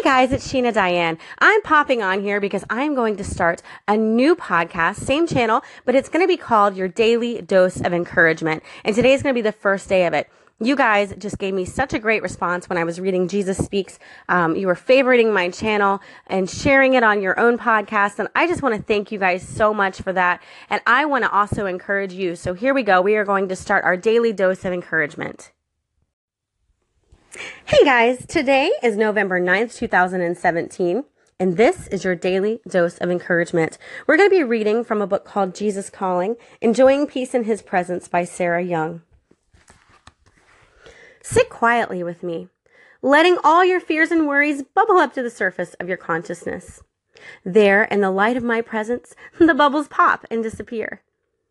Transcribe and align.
Hey 0.00 0.26
guys, 0.26 0.32
it's 0.32 0.50
Sheena 0.50 0.72
Diane. 0.72 1.18
I'm 1.40 1.60
popping 1.60 2.02
on 2.02 2.22
here 2.22 2.40
because 2.40 2.64
I'm 2.70 2.94
going 2.94 3.18
to 3.18 3.24
start 3.24 3.60
a 3.86 3.98
new 3.98 4.34
podcast, 4.34 4.96
same 4.96 5.26
channel, 5.26 5.60
but 5.84 5.94
it's 5.94 6.08
going 6.08 6.24
to 6.24 6.26
be 6.26 6.38
called 6.38 6.74
Your 6.74 6.88
Daily 6.88 7.42
Dose 7.42 7.82
of 7.82 7.92
Encouragement. 7.92 8.62
And 8.82 8.96
today 8.96 9.12
is 9.12 9.22
going 9.22 9.34
to 9.34 9.38
be 9.38 9.42
the 9.42 9.52
first 9.52 9.90
day 9.90 10.06
of 10.06 10.14
it. 10.14 10.30
You 10.58 10.74
guys 10.74 11.12
just 11.18 11.36
gave 11.36 11.52
me 11.52 11.66
such 11.66 11.92
a 11.92 11.98
great 11.98 12.22
response 12.22 12.66
when 12.66 12.78
I 12.78 12.84
was 12.84 12.98
reading 12.98 13.28
Jesus 13.28 13.58
Speaks. 13.58 13.98
Um, 14.30 14.56
you 14.56 14.68
were 14.68 14.74
favoriting 14.74 15.34
my 15.34 15.50
channel 15.50 16.00
and 16.28 16.48
sharing 16.48 16.94
it 16.94 17.02
on 17.02 17.20
your 17.20 17.38
own 17.38 17.58
podcast. 17.58 18.18
And 18.18 18.30
I 18.34 18.46
just 18.46 18.62
want 18.62 18.74
to 18.76 18.82
thank 18.82 19.12
you 19.12 19.18
guys 19.18 19.46
so 19.46 19.74
much 19.74 20.00
for 20.00 20.14
that. 20.14 20.42
And 20.70 20.80
I 20.86 21.04
want 21.04 21.24
to 21.24 21.30
also 21.30 21.66
encourage 21.66 22.14
you. 22.14 22.36
So 22.36 22.54
here 22.54 22.72
we 22.72 22.84
go. 22.84 23.02
We 23.02 23.16
are 23.16 23.26
going 23.26 23.48
to 23.48 23.56
start 23.56 23.84
our 23.84 23.98
daily 23.98 24.32
dose 24.32 24.64
of 24.64 24.72
encouragement. 24.72 25.52
Hey 27.32 27.84
guys, 27.84 28.26
today 28.26 28.72
is 28.82 28.96
November 28.96 29.40
9th, 29.40 29.76
2017, 29.76 31.04
and 31.38 31.56
this 31.56 31.86
is 31.86 32.02
your 32.02 32.16
daily 32.16 32.60
dose 32.68 32.98
of 32.98 33.08
encouragement. 33.08 33.78
We're 34.06 34.16
going 34.16 34.28
to 34.28 34.36
be 34.36 34.42
reading 34.42 34.82
from 34.82 35.00
a 35.00 35.06
book 35.06 35.24
called 35.24 35.54
Jesus 35.54 35.90
Calling 35.90 36.34
Enjoying 36.60 37.06
Peace 37.06 37.32
in 37.32 37.44
His 37.44 37.62
Presence 37.62 38.08
by 38.08 38.24
Sarah 38.24 38.64
Young. 38.64 39.02
Sit 41.22 41.48
quietly 41.50 42.02
with 42.02 42.24
me, 42.24 42.48
letting 43.00 43.38
all 43.44 43.64
your 43.64 43.80
fears 43.80 44.10
and 44.10 44.26
worries 44.26 44.64
bubble 44.64 44.96
up 44.96 45.14
to 45.14 45.22
the 45.22 45.30
surface 45.30 45.74
of 45.74 45.86
your 45.86 45.98
consciousness. 45.98 46.82
There, 47.44 47.84
in 47.84 48.00
the 48.00 48.10
light 48.10 48.36
of 48.36 48.42
my 48.42 48.60
presence, 48.60 49.14
the 49.38 49.54
bubbles 49.54 49.86
pop 49.86 50.26
and 50.32 50.42
disappear. 50.42 51.02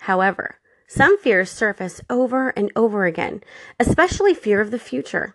However, 0.00 0.58
some 0.86 1.18
fears 1.18 1.50
surface 1.50 2.02
over 2.10 2.50
and 2.50 2.70
over 2.76 3.06
again, 3.06 3.42
especially 3.80 4.34
fear 4.34 4.60
of 4.60 4.70
the 4.70 4.78
future. 4.78 5.34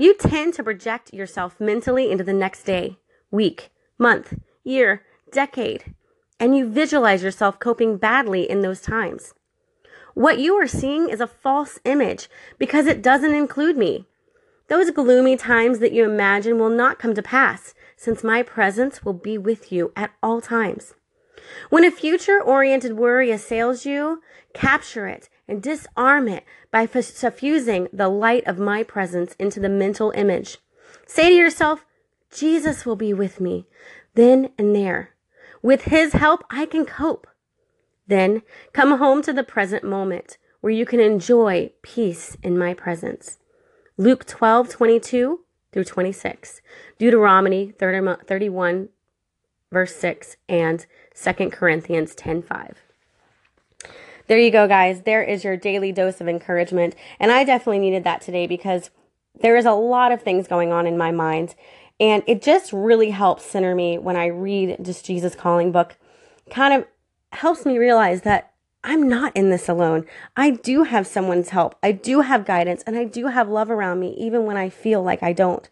You 0.00 0.14
tend 0.14 0.54
to 0.54 0.62
project 0.62 1.12
yourself 1.12 1.58
mentally 1.58 2.08
into 2.12 2.22
the 2.22 2.32
next 2.32 2.62
day, 2.62 2.98
week, 3.32 3.70
month, 3.98 4.38
year, 4.62 5.02
decade, 5.32 5.92
and 6.38 6.56
you 6.56 6.68
visualize 6.70 7.24
yourself 7.24 7.58
coping 7.58 7.96
badly 7.96 8.48
in 8.48 8.60
those 8.60 8.80
times. 8.80 9.34
What 10.14 10.38
you 10.38 10.54
are 10.54 10.68
seeing 10.68 11.08
is 11.08 11.20
a 11.20 11.26
false 11.26 11.80
image 11.84 12.30
because 12.60 12.86
it 12.86 13.02
doesn't 13.02 13.34
include 13.34 13.76
me. 13.76 14.06
Those 14.68 14.92
gloomy 14.92 15.36
times 15.36 15.80
that 15.80 15.90
you 15.90 16.04
imagine 16.04 16.60
will 16.60 16.70
not 16.70 17.00
come 17.00 17.14
to 17.14 17.22
pass, 17.22 17.74
since 17.96 18.22
my 18.22 18.44
presence 18.44 19.04
will 19.04 19.14
be 19.14 19.36
with 19.36 19.72
you 19.72 19.90
at 19.96 20.12
all 20.22 20.40
times. 20.40 20.94
When 21.70 21.84
a 21.84 21.90
future 21.90 22.40
oriented 22.40 22.96
worry 22.96 23.32
assails 23.32 23.84
you, 23.84 24.22
capture 24.54 25.08
it 25.08 25.28
and 25.48 25.62
disarm 25.62 26.28
it 26.28 26.44
by 26.70 26.86
suffusing 26.86 27.88
the 27.92 28.08
light 28.08 28.46
of 28.46 28.58
my 28.58 28.82
presence 28.82 29.34
into 29.38 29.58
the 29.58 29.68
mental 29.68 30.12
image. 30.14 30.58
Say 31.06 31.30
to 31.30 31.34
yourself, 31.34 31.84
Jesus 32.30 32.84
will 32.84 32.96
be 32.96 33.14
with 33.14 33.40
me 33.40 33.66
then 34.18 34.50
and 34.58 34.74
there. 34.74 35.14
With 35.62 35.84
his 35.84 36.12
help, 36.12 36.42
I 36.50 36.66
can 36.66 36.84
cope. 36.84 37.28
Then 38.08 38.42
come 38.72 38.98
home 38.98 39.22
to 39.22 39.32
the 39.32 39.44
present 39.44 39.84
moment 39.84 40.38
where 40.60 40.72
you 40.72 40.84
can 40.84 40.98
enjoy 40.98 41.70
peace 41.82 42.36
in 42.42 42.58
my 42.58 42.74
presence. 42.74 43.38
Luke 43.96 44.26
12, 44.26 44.70
22 44.70 45.40
through 45.70 45.84
26, 45.84 46.60
Deuteronomy 46.98 47.72
30, 47.78 48.24
31, 48.26 48.88
verse 49.70 49.94
6, 49.94 50.36
and 50.48 50.86
2 51.14 51.50
Corinthians 51.50 52.14
10, 52.16 52.42
5. 52.42 52.87
There 54.28 54.38
you 54.38 54.50
go, 54.50 54.68
guys. 54.68 55.02
There 55.02 55.22
is 55.22 55.42
your 55.42 55.56
daily 55.56 55.90
dose 55.90 56.20
of 56.20 56.28
encouragement. 56.28 56.94
And 57.18 57.32
I 57.32 57.44
definitely 57.44 57.78
needed 57.78 58.04
that 58.04 58.20
today 58.20 58.46
because 58.46 58.90
there 59.40 59.56
is 59.56 59.64
a 59.64 59.72
lot 59.72 60.12
of 60.12 60.22
things 60.22 60.46
going 60.46 60.70
on 60.70 60.86
in 60.86 60.98
my 60.98 61.10
mind. 61.10 61.54
And 61.98 62.22
it 62.26 62.42
just 62.42 62.72
really 62.72 63.10
helps 63.10 63.44
center 63.44 63.74
me 63.74 63.98
when 63.98 64.16
I 64.16 64.26
read 64.26 64.76
this 64.78 65.02
Jesus 65.02 65.34
Calling 65.34 65.72
book. 65.72 65.96
Kind 66.50 66.74
of 66.74 66.86
helps 67.32 67.64
me 67.64 67.78
realize 67.78 68.22
that 68.22 68.52
I'm 68.84 69.08
not 69.08 69.34
in 69.36 69.50
this 69.50 69.68
alone. 69.68 70.06
I 70.36 70.50
do 70.50 70.84
have 70.84 71.06
someone's 71.06 71.48
help. 71.48 71.74
I 71.82 71.92
do 71.92 72.20
have 72.20 72.44
guidance 72.44 72.82
and 72.86 72.96
I 72.96 73.04
do 73.04 73.26
have 73.26 73.48
love 73.48 73.70
around 73.70 73.98
me, 73.98 74.14
even 74.18 74.44
when 74.44 74.56
I 74.56 74.68
feel 74.68 75.02
like 75.02 75.22
I 75.22 75.32
don't. 75.32 75.68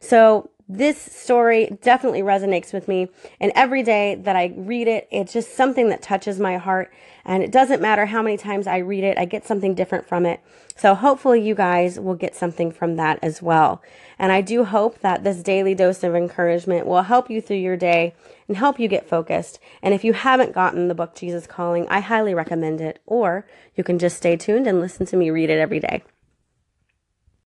So 0.00 0.50
this 0.68 1.00
story 1.00 1.78
definitely 1.82 2.20
resonates 2.20 2.74
with 2.74 2.88
me. 2.88 3.08
And 3.40 3.52
every 3.54 3.82
day 3.82 4.16
that 4.16 4.36
I 4.36 4.52
read 4.54 4.86
it, 4.86 5.08
it's 5.10 5.32
just 5.32 5.54
something 5.54 5.88
that 5.88 6.02
touches 6.02 6.38
my 6.38 6.58
heart. 6.58 6.92
And 7.24 7.42
it 7.42 7.50
doesn't 7.50 7.80
matter 7.80 8.06
how 8.06 8.22
many 8.22 8.36
times 8.36 8.66
I 8.66 8.78
read 8.78 9.02
it, 9.02 9.16
I 9.16 9.24
get 9.24 9.46
something 9.46 9.74
different 9.74 10.06
from 10.06 10.26
it. 10.26 10.40
So 10.76 10.94
hopefully 10.94 11.40
you 11.40 11.54
guys 11.54 11.98
will 11.98 12.14
get 12.14 12.34
something 12.34 12.70
from 12.70 12.96
that 12.96 13.18
as 13.22 13.40
well. 13.40 13.82
And 14.18 14.30
I 14.30 14.42
do 14.42 14.64
hope 14.64 15.00
that 15.00 15.24
this 15.24 15.42
daily 15.42 15.74
dose 15.74 16.02
of 16.02 16.14
encouragement 16.14 16.86
will 16.86 17.02
help 17.02 17.30
you 17.30 17.40
through 17.40 17.56
your 17.56 17.76
day 17.76 18.14
and 18.46 18.56
help 18.56 18.78
you 18.78 18.88
get 18.88 19.08
focused. 19.08 19.58
And 19.82 19.94
if 19.94 20.04
you 20.04 20.12
haven't 20.12 20.54
gotten 20.54 20.88
the 20.88 20.94
book 20.94 21.14
Jesus 21.14 21.46
Calling, 21.46 21.88
I 21.88 22.00
highly 22.00 22.34
recommend 22.34 22.80
it. 22.80 23.00
Or 23.06 23.46
you 23.74 23.84
can 23.84 23.98
just 23.98 24.18
stay 24.18 24.36
tuned 24.36 24.66
and 24.66 24.80
listen 24.80 25.06
to 25.06 25.16
me 25.16 25.30
read 25.30 25.50
it 25.50 25.58
every 25.58 25.80
day. 25.80 26.02